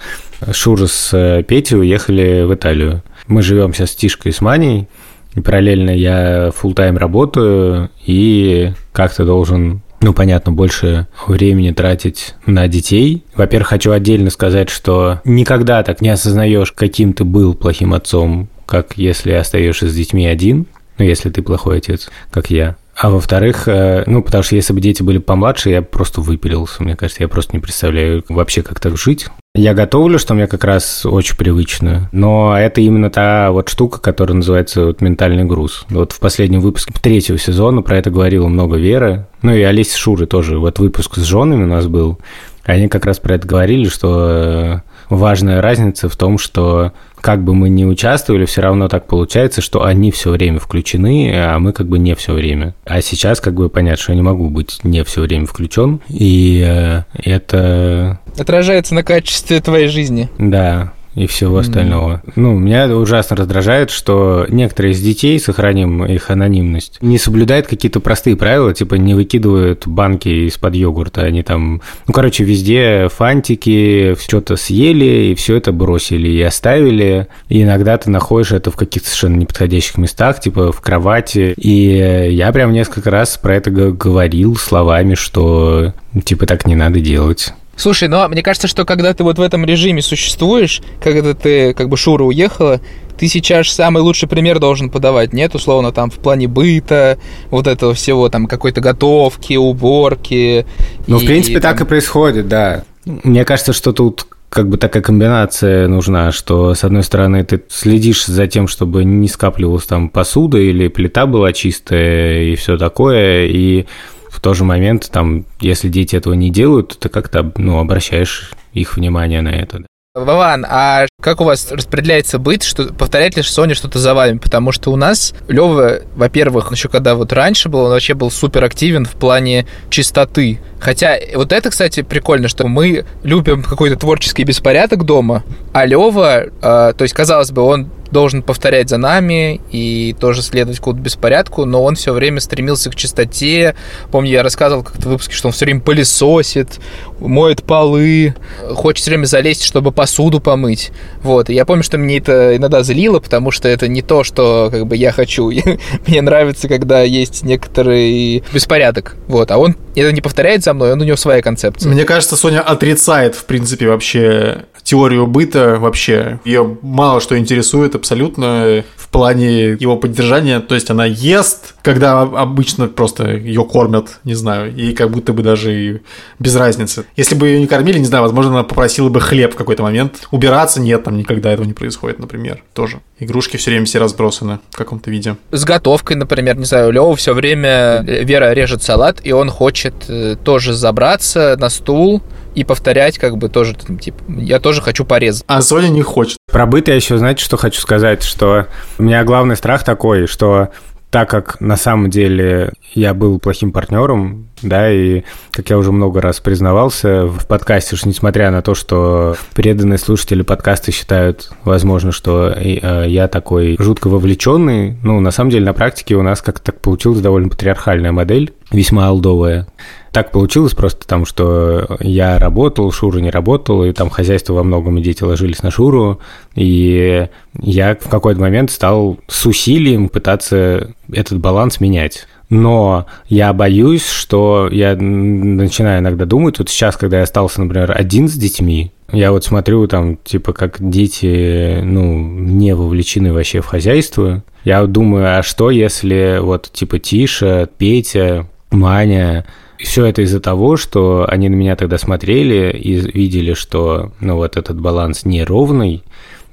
[0.53, 3.03] Шура с э, Петей уехали в Италию.
[3.27, 4.89] Мы живем сейчас с Тишкой и с Маней,
[5.35, 12.69] и параллельно я full тайм работаю и как-то должен ну, понятно, больше времени тратить на
[12.69, 13.25] детей.
[13.35, 18.97] Во-первых, хочу отдельно сказать, что никогда так не осознаешь, каким ты был плохим отцом, как
[18.97, 20.67] если остаешься с детьми один,
[20.99, 22.77] ну, если ты плохой отец, как я.
[23.01, 26.97] А во-вторых, э, ну, потому что если бы дети были помладше, я просто выпилился, мне
[26.97, 29.29] кажется, я просто не представляю вообще, как так жить.
[29.55, 34.37] Я готовлю, что мне как раз очень привычно, но это именно та вот штука, которая
[34.37, 35.87] называется вот ментальный груз.
[35.89, 40.27] Вот в последнем выпуске третьего сезона про это говорила много Вера, ну и Олеся Шуры
[40.27, 40.59] тоже.
[40.59, 42.19] Вот выпуск с женами у нас был,
[42.65, 47.55] они как раз про это говорили, что э, важная разница в том, что как бы
[47.55, 51.87] мы ни участвовали, все равно так получается, что они все время включены, а мы как
[51.87, 52.75] бы не все время.
[52.85, 56.65] А сейчас как бы понятно, что я не могу быть не все время включен, и
[56.67, 60.29] э, это Отражается на качестве твоей жизни.
[60.39, 62.23] да, и всего остального.
[62.25, 62.33] Mm-hmm.
[62.37, 68.37] Ну, меня ужасно раздражает, что некоторые из детей, сохраним их анонимность, не соблюдают какие-то простые
[68.37, 75.31] правила, типа не выкидывают банки из-под йогурта, они там, ну, короче, везде фантики, что-то съели,
[75.31, 79.99] и все это бросили и оставили, и иногда ты находишь это в каких-то совершенно неподходящих
[79.99, 85.93] местах, типа в кровати, и я прям несколько раз про это говорил словами, что
[86.25, 87.53] типа так не надо делать.
[87.81, 91.89] Слушай, но мне кажется, что когда ты вот в этом режиме существуешь, когда ты, как
[91.89, 92.79] бы, Шура уехала,
[93.19, 97.95] ты сейчас самый лучший пример должен подавать, нет, условно, там, в плане быта, вот этого
[97.95, 100.67] всего, там, какой-то готовки, уборки.
[101.07, 101.73] Ну, и, в принципе, и, там...
[101.73, 102.85] так и происходит, да.
[103.07, 108.27] Мне кажется, что тут как бы такая комбинация нужна, что, с одной стороны, ты следишь
[108.27, 113.87] за тем, чтобы не скапливалась там посуда или плита была чистая и все такое, и
[114.31, 118.97] в тот же момент, там, если дети этого не делают, ты как-то ну, обращаешь их
[118.97, 119.85] внимание на это.
[120.13, 124.39] Вован, а как у вас распределяется быт, что повторяет ли Соня что-то за вами?
[124.39, 128.65] Потому что у нас Лева, во-первых, еще когда вот раньше был, он вообще был супер
[128.65, 130.59] активен в плане чистоты.
[130.81, 136.51] Хотя вот это, кстати, прикольно, что мы любим какой-то творческий беспорядок дома, а Лева, э,
[136.61, 141.83] то есть, казалось бы, он должен повторять за нами и тоже следовать какому-то беспорядку, но
[141.83, 143.75] он все время стремился к чистоте.
[144.11, 146.81] Помню, я рассказывал как-то в выпуске, что он все время пылесосит,
[147.21, 148.35] моет полы,
[148.71, 150.91] хочет все время залезть, чтобы посуду помыть.
[151.23, 154.69] Вот, и я помню, что мне это иногда злило, потому что это не то, что
[154.71, 155.51] как бы я хочу.
[156.07, 159.17] мне нравится, когда есть некоторый беспорядок.
[159.29, 161.91] Вот, а он это не повторяет за мной, он у него своя концепция.
[161.91, 166.41] Мне кажется, Соня отрицает, в принципе, вообще теорию быта вообще.
[166.45, 170.59] Ее мало что интересует абсолютно в плане его поддержания.
[170.59, 175.45] То есть она ест, когда обычно просто ее кормят, не знаю, и как будто бы
[175.45, 176.01] даже и
[176.41, 177.05] без разницы.
[177.15, 180.27] Если бы ее не кормили, не знаю, возможно, она попросила бы хлеб в какой-то момент.
[180.33, 182.99] Убираться нет, там никогда этого не происходит, например, тоже.
[183.21, 185.37] Игрушки все время все разбросаны в каком-то виде.
[185.53, 190.35] С готовкой, например, не знаю, Лева все время Вера режет салат, и он хочет э,
[190.43, 192.23] тоже забраться на стул,
[192.55, 195.45] и повторять, как бы тоже, типа, я тоже хочу порезать.
[195.47, 196.37] А Соня не хочет.
[196.51, 198.67] Про быт я еще, знаете, что хочу сказать, что
[198.99, 200.71] у меня главный страх такой, что
[201.11, 206.21] так как на самом деле я был плохим партнером, да, и, как я уже много
[206.21, 212.55] раз признавался в подкасте, что несмотря на то, что преданные слушатели подкаста считают, возможно, что
[212.57, 216.81] э, я такой жутко вовлеченный, ну, на самом деле на практике у нас как-то так
[216.81, 219.67] получилась довольно патриархальная модель, весьма алдовая.
[220.13, 224.99] Так получилось просто потому, что я работал, Шура не работал, и там хозяйство во многом
[224.99, 226.21] и дети ложились на Шуру,
[226.57, 227.29] и
[227.61, 232.27] я в какой-то момент стал с усилием пытаться этот баланс менять.
[232.49, 238.29] Но я боюсь, что я начинаю иногда думать, вот сейчас, когда я остался, например, один
[238.29, 244.43] с детьми, я вот смотрю там, типа, как дети, ну, не вовлечены вообще в хозяйство.
[244.65, 249.47] Я думаю, а что если вот, типа, Тиша, Петя, Маня,
[249.83, 254.57] все это из-за того, что они на меня тогда смотрели и видели, что, ну, вот
[254.57, 256.03] этот баланс неровный.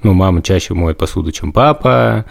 [0.02, 2.24] Ну, мама чаще моет посуду, чем папа.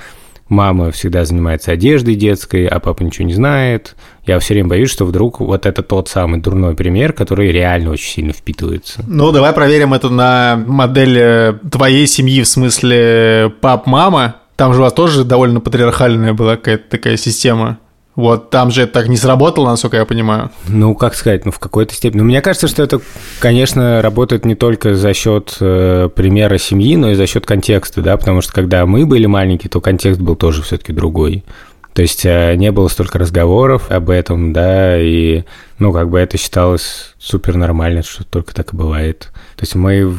[0.49, 3.95] Мама всегда занимается одеждой детской, а папа ничего не знает.
[4.25, 8.09] Я все время боюсь, что вдруг вот это тот самый дурной пример, который реально очень
[8.09, 9.03] сильно впитывается.
[9.07, 14.37] Ну, давай проверим это на модели твоей семьи, в смысле пап-мама.
[14.55, 17.77] Там же у вас тоже довольно патриархальная была какая-то такая система.
[18.17, 20.49] Вот там же это так не сработало, насколько я понимаю.
[20.67, 22.21] Ну, как сказать, ну, в какой-то степени.
[22.21, 22.99] Ну, мне кажется, что это,
[23.39, 28.17] конечно, работает не только за счет э, примера семьи, но и за счет контекста, да,
[28.17, 31.45] потому что когда мы были маленькие, то контекст был тоже все-таки другой.
[31.93, 35.43] То есть э, не было столько разговоров об этом, да, и,
[35.77, 39.29] ну, как бы это считалось супер нормально, что только так и бывает.
[39.57, 40.17] То есть мы в,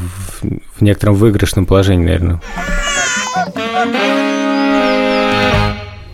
[0.76, 2.40] в некотором выигрышном положении, наверное.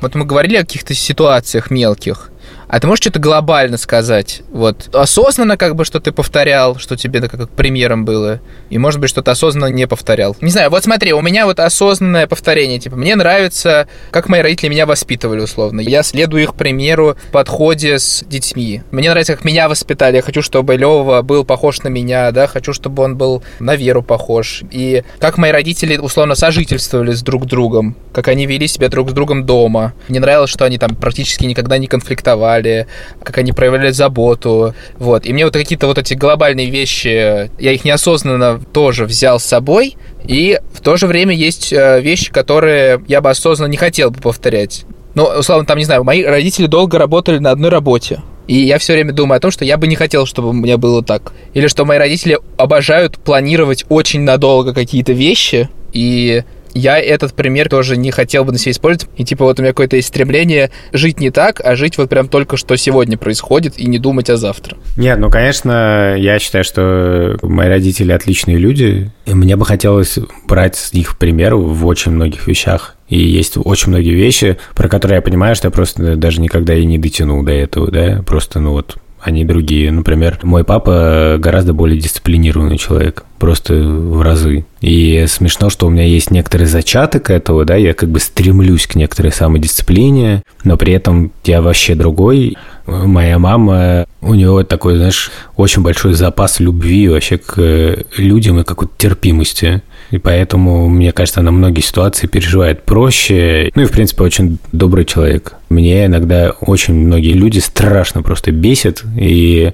[0.04, 2.28] Вот мы говорили о каких-то ситуациях мелких.
[2.74, 4.42] А ты можешь что-то глобально сказать?
[4.50, 9.00] Вот осознанно как бы, что ты повторял, что тебе это как примером было, и может
[9.00, 10.37] быть что-то осознанно не повторял.
[10.40, 14.70] Не знаю, вот смотри, у меня вот осознанное повторение, типа, мне нравится, как мои родители
[14.70, 15.82] меня воспитывали условно.
[15.82, 18.82] Я следую их примеру в подходе с детьми.
[18.90, 20.16] Мне нравится, как меня воспитали.
[20.16, 24.02] Я хочу, чтобы Лева был похож на меня, да, хочу, чтобы он был на веру
[24.02, 24.64] похож.
[24.72, 29.12] И как мои родители условно сожительствовали с друг другом, как они вели себя друг с
[29.12, 29.94] другом дома.
[30.08, 32.87] Мне нравилось, что они там практически никогда не конфликтовали рисовали,
[33.22, 35.27] как они проявляли заботу, вот.
[35.27, 39.96] И мне вот какие-то вот эти глобальные вещи, я их неосознанно тоже взял с собой,
[40.24, 44.20] и в то же время есть э, вещи, которые я бы осознанно не хотел бы
[44.20, 44.85] повторять.
[45.14, 48.20] Ну, условно, там, не знаю, мои родители долго работали на одной работе.
[48.48, 50.77] И я все время думаю о том, что я бы не хотел, чтобы у меня
[50.77, 51.33] было так.
[51.55, 56.42] Или что мои родители обожают планировать очень надолго какие-то вещи, И
[56.74, 59.08] я этот пример тоже не хотел бы на себе использовать.
[59.16, 62.28] И типа вот у меня какое-то есть стремление жить не так, а жить вот прям
[62.28, 64.76] только что сегодня происходит и не думать о завтра.
[64.96, 70.76] Нет, ну, конечно, я считаю, что мои родители отличные люди, и мне бы хотелось брать
[70.76, 72.96] с них пример в очень многих вещах.
[73.08, 76.84] И есть очень многие вещи, про которые я понимаю, что я просто даже никогда и
[76.84, 79.90] не дотянул до этого, да, просто, ну вот, они другие.
[79.90, 84.66] Например, мой папа гораздо более дисциплинированный человек, просто в разы.
[84.82, 88.96] И смешно, что у меня есть некоторый зачаток этого, да, я как бы стремлюсь к
[88.96, 92.58] некоторой самодисциплине, но при этом я вообще другой.
[92.87, 98.92] Моя мама, у нее такой, знаешь, очень большой запас любви вообще к людям и какой-то
[98.98, 99.82] терпимости.
[100.10, 103.70] И поэтому, мне кажется, она многие ситуации переживает проще.
[103.74, 105.54] Ну и, в принципе, очень добрый человек.
[105.68, 109.72] Мне иногда очень многие люди страшно просто бесят, и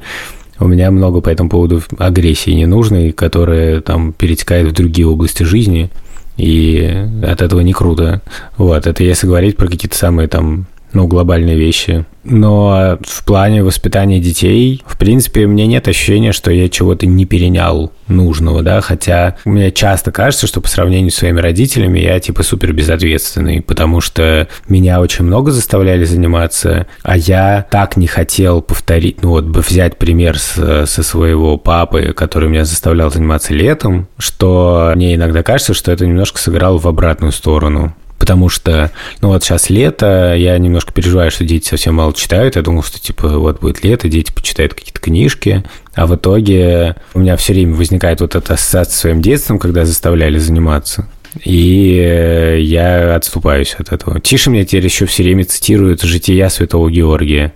[0.59, 5.91] у меня много по этому поводу агрессии ненужной, которая там перетекает в другие области жизни,
[6.37, 8.23] и от этого не круто.
[8.57, 12.05] Вот, это если говорить про какие-то самые там ну, глобальные вещи.
[12.23, 17.93] Но в плане воспитания детей, в принципе, мне нет ощущения, что я чего-то не перенял
[18.09, 22.73] нужного, да, хотя мне часто кажется, что по сравнению с своими родителями я типа супер
[22.73, 29.31] безответственный, потому что меня очень много заставляли заниматься, а я так не хотел повторить, ну
[29.31, 35.15] вот бы взять пример с, со своего папы, который меня заставлял заниматься летом, что мне
[35.15, 37.95] иногда кажется, что это немножко сыграло в обратную сторону
[38.31, 42.63] потому что, ну вот сейчас лето, я немножко переживаю, что дети совсем мало читают, я
[42.63, 45.65] думал, что типа вот будет лето, дети почитают какие-то книжки,
[45.95, 49.85] а в итоге у меня все время возникает вот эта ассоциация с своим детством, когда
[49.85, 51.09] заставляли заниматься.
[51.45, 54.21] И я отступаюсь от этого.
[54.21, 57.53] Тише мне теперь еще все время цитирует «Жития святого Георгия».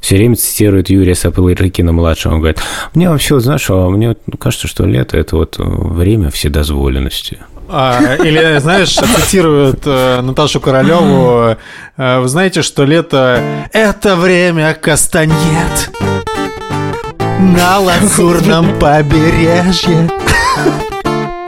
[0.00, 2.32] Все время цитирует Юрия Сапылырыкина-младшего.
[2.32, 2.58] Он говорит,
[2.94, 7.38] мне вообще, знаешь, а мне кажется, что лето– это вот время вседозволенности.
[7.72, 11.56] А, или, знаешь, цитируют э, Наташу Королеву.
[11.96, 13.40] Э, вы знаете, что лето–
[13.72, 15.90] это время кастаньет
[17.38, 20.10] на лазурном побережье.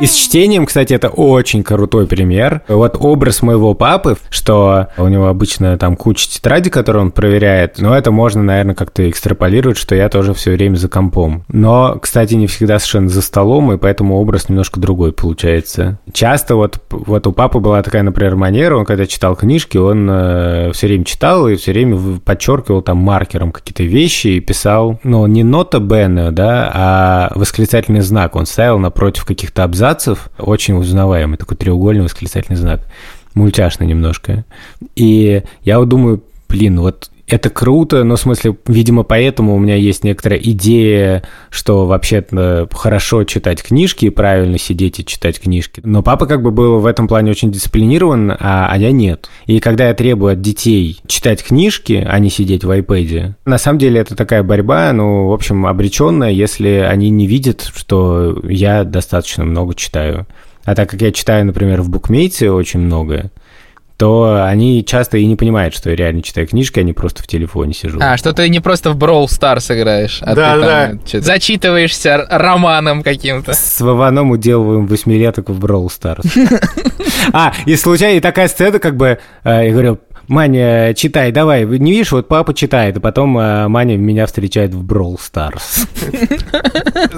[0.02, 2.62] И с чтением, кстати, это очень крутой пример.
[2.66, 7.96] Вот образ моего папы, что у него обычно там куча тетради, которые он проверяет, но
[7.96, 11.44] это можно, наверное, как-то экстраполировать, что я тоже все время за компом.
[11.46, 16.00] Но, кстати, не всегда совершенно за столом, и поэтому образ немножко другой получается.
[16.12, 20.72] Часто вот, вот у папы была такая, например, манера, он когда читал книжки, он э,
[20.72, 25.44] все время читал и все время подчеркивал там маркером какие-то вещи и писал, ну, не
[25.44, 31.56] нота Бена, да, а восклицательный знак он ставил напротив каких-то абзацев, абзацев, очень узнаваемый, такой
[31.56, 32.80] треугольный восклицательный знак,
[33.34, 34.44] мультяшный немножко.
[34.96, 39.74] И я вот думаю, блин, вот это круто, но в смысле, видимо, поэтому у меня
[39.74, 45.80] есть некоторая идея, что вообще-то хорошо читать книжки и правильно сидеть и читать книжки.
[45.82, 49.30] Но папа как бы был в этом плане очень дисциплинирован, а, а я нет.
[49.46, 53.78] И когда я требую от детей читать книжки, а не сидеть в iPad, на самом
[53.78, 59.44] деле это такая борьба, ну, в общем, обреченная, если они не видят, что я достаточно
[59.44, 60.26] много читаю.
[60.64, 63.30] А так как я читаю, например, в букмейте очень много,
[64.02, 67.28] то они часто и не понимают, что я реально читаю книжки, а не просто в
[67.28, 68.00] телефоне сижу.
[68.02, 70.88] А, что ты не просто в Brawl Stars играешь, а да, ты да.
[70.88, 73.52] там зачитываешься романом каким-то.
[73.52, 76.26] С Вованом уделываем восьмилеток в Brawl Stars.
[77.32, 81.64] А, и случайно такая сцена, как бы, э, я говорю, Маня, читай, давай.
[81.64, 85.86] Не видишь, вот папа читает, а потом э, Маня меня встречает в Brawl Stars.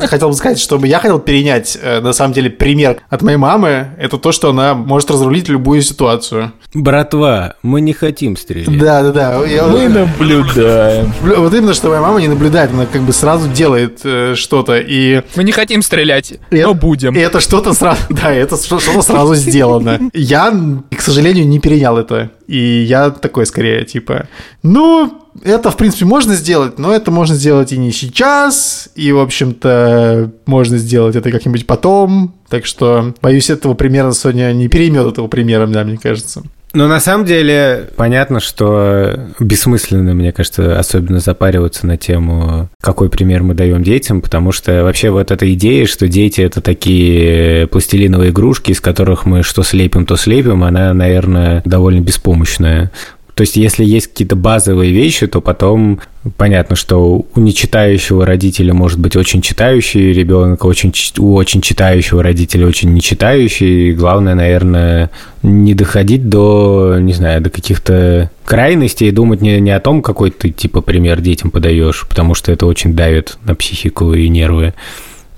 [0.08, 3.88] Хотел бы сказать, чтобы я хотел перенять, э, на самом деле, пример от моей мамы.
[3.98, 6.52] Это то, что она может разрулить любую ситуацию.
[6.72, 8.78] Братва, мы не хотим стрелять.
[8.78, 9.38] Да, да, да.
[9.68, 11.12] Мы наблюдаем.
[11.44, 14.78] Вот именно, что моя мама не наблюдает, она как бы сразу делает э, что-то.
[14.78, 15.22] И...
[15.36, 17.14] Мы не хотим стрелять, но будем.
[17.14, 20.00] И это что-то сразу, да, это что-то сразу сделано.
[20.12, 20.52] Я,
[20.96, 22.30] к сожалению, не перенял это.
[22.46, 24.28] И я такой скорее, типа,
[24.62, 29.18] ну, это, в принципе, можно сделать, но это можно сделать и не сейчас, и, в
[29.18, 32.34] общем-то, можно сделать это как-нибудь потом.
[32.48, 36.42] Так что, боюсь, этого примера Соня не переймет этого примера, да, мне кажется.
[36.74, 43.44] Но на самом деле понятно, что бессмысленно, мне кажется, особенно запариваться на тему, какой пример
[43.44, 48.72] мы даем детям, потому что вообще вот эта идея, что дети это такие пластилиновые игрушки,
[48.72, 52.90] из которых мы что слепим, то слепим, она, наверное, довольно беспомощная.
[53.34, 56.00] То есть, если есть какие-то базовые вещи, то потом
[56.36, 62.66] понятно, что у нечитающего родителя может быть очень читающий ребенок, очень, у очень читающего родителя
[62.66, 63.90] очень нечитающий.
[63.90, 65.10] И главное, наверное,
[65.42, 70.30] не доходить до, не знаю, до каких-то крайностей и думать не, не о том, какой
[70.30, 74.74] ты, типа, пример детям подаешь, потому что это очень давит на психику и нервы,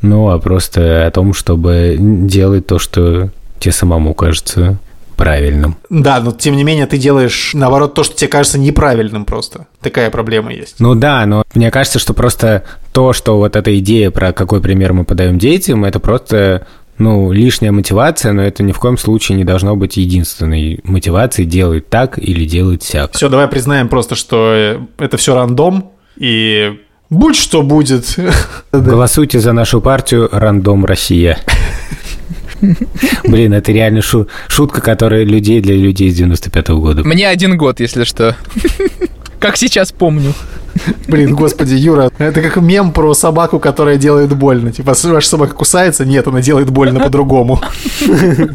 [0.03, 4.79] ну, а просто о том, чтобы делать то, что тебе самому кажется
[5.27, 5.77] правильным.
[5.91, 9.67] Да, но тем не менее ты делаешь, наоборот, то, что тебе кажется неправильным просто.
[9.81, 10.77] Такая проблема есть.
[10.79, 12.62] Ну да, но мне кажется, что просто
[12.93, 17.73] то, что вот эта идея про какой пример мы подаем детям, это просто ну, лишняя
[17.73, 22.45] мотивация, но это ни в коем случае не должно быть единственной мотивацией делать так или
[22.45, 23.14] делать сяк.
[23.14, 26.79] Все, давай признаем просто, что э, это все рандом, и
[27.11, 28.16] будь что будет.
[28.72, 31.37] Голосуйте за нашу партию «Рандом Россия».
[33.25, 37.05] Блин, это реально шу- шутка, которая людей для людей с 95-го года.
[37.05, 38.37] Мне один год, если что.
[39.39, 40.33] Как сейчас помню.
[41.09, 44.73] Блин, господи, Юра, это как мем про собаку, которая делает больно.
[44.73, 46.05] Типа, ваша собака кусается?
[46.05, 47.61] Нет, она делает больно по-другому.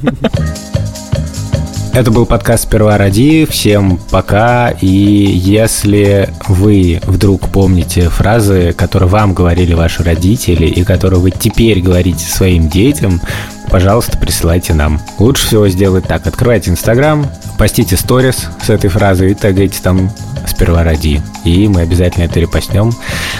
[1.93, 3.45] Это был подкаст «Сперва ради».
[3.45, 4.69] Всем пока.
[4.69, 11.81] И если вы вдруг помните фразы, которые вам говорили ваши родители и которые вы теперь
[11.81, 13.19] говорите своим детям,
[13.69, 15.01] пожалуйста, присылайте нам.
[15.19, 16.25] Лучше всего сделать так.
[16.25, 20.09] Открывайте Инстаграм, постите сторис с этой фразой и тегайте там
[20.47, 21.21] «Сперва ради».
[21.43, 22.93] И мы обязательно это репостнем.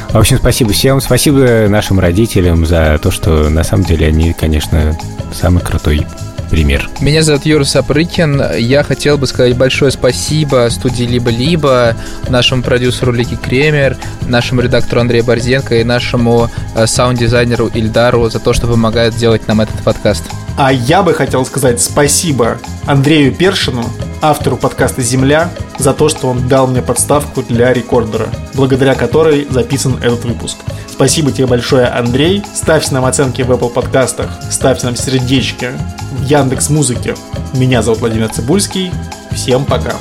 [0.10, 1.00] В общем, спасибо всем.
[1.00, 4.98] Спасибо нашим родителям за то, что на самом деле они, конечно,
[5.32, 6.06] самый крутой
[6.52, 6.90] пример.
[7.00, 8.58] Меня зовут Юра Сапрыкин.
[8.58, 11.96] Я хотел бы сказать большое спасибо студии «Либо-либо»,
[12.28, 13.98] нашему продюсеру Лики Кремер,
[14.28, 19.62] нашему редактору Андрею Борзенко и нашему э, саунд-дизайнеру Ильдару за то, что помогает делать нам
[19.62, 20.26] этот подкаст.
[20.64, 23.84] А я бы хотел сказать спасибо Андрею Першину,
[24.22, 25.50] автору подкаста «Земля»,
[25.80, 30.58] за то, что он дал мне подставку для рекордера, благодаря которой записан этот выпуск.
[30.88, 32.44] Спасибо тебе большое, Андрей.
[32.54, 35.72] Ставьте нам оценки в Apple подкастах, ставьте нам сердечки
[36.12, 37.16] в Яндекс Музыке.
[37.56, 38.92] Меня зовут Владимир Цибульский.
[39.32, 39.96] Всем пока.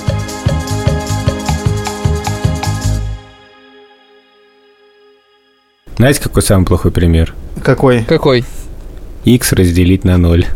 [5.97, 7.35] Знаете, какой самый плохой пример?
[7.63, 8.05] Какой?
[8.05, 8.45] Какой?
[9.25, 10.47] X разделить на 0.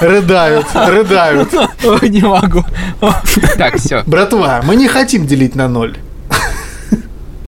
[0.00, 1.52] Рыдают, рыдают.
[2.02, 2.64] Не могу.
[3.56, 4.02] Так, все.
[4.06, 5.96] Братва, мы не хотим делить на ноль.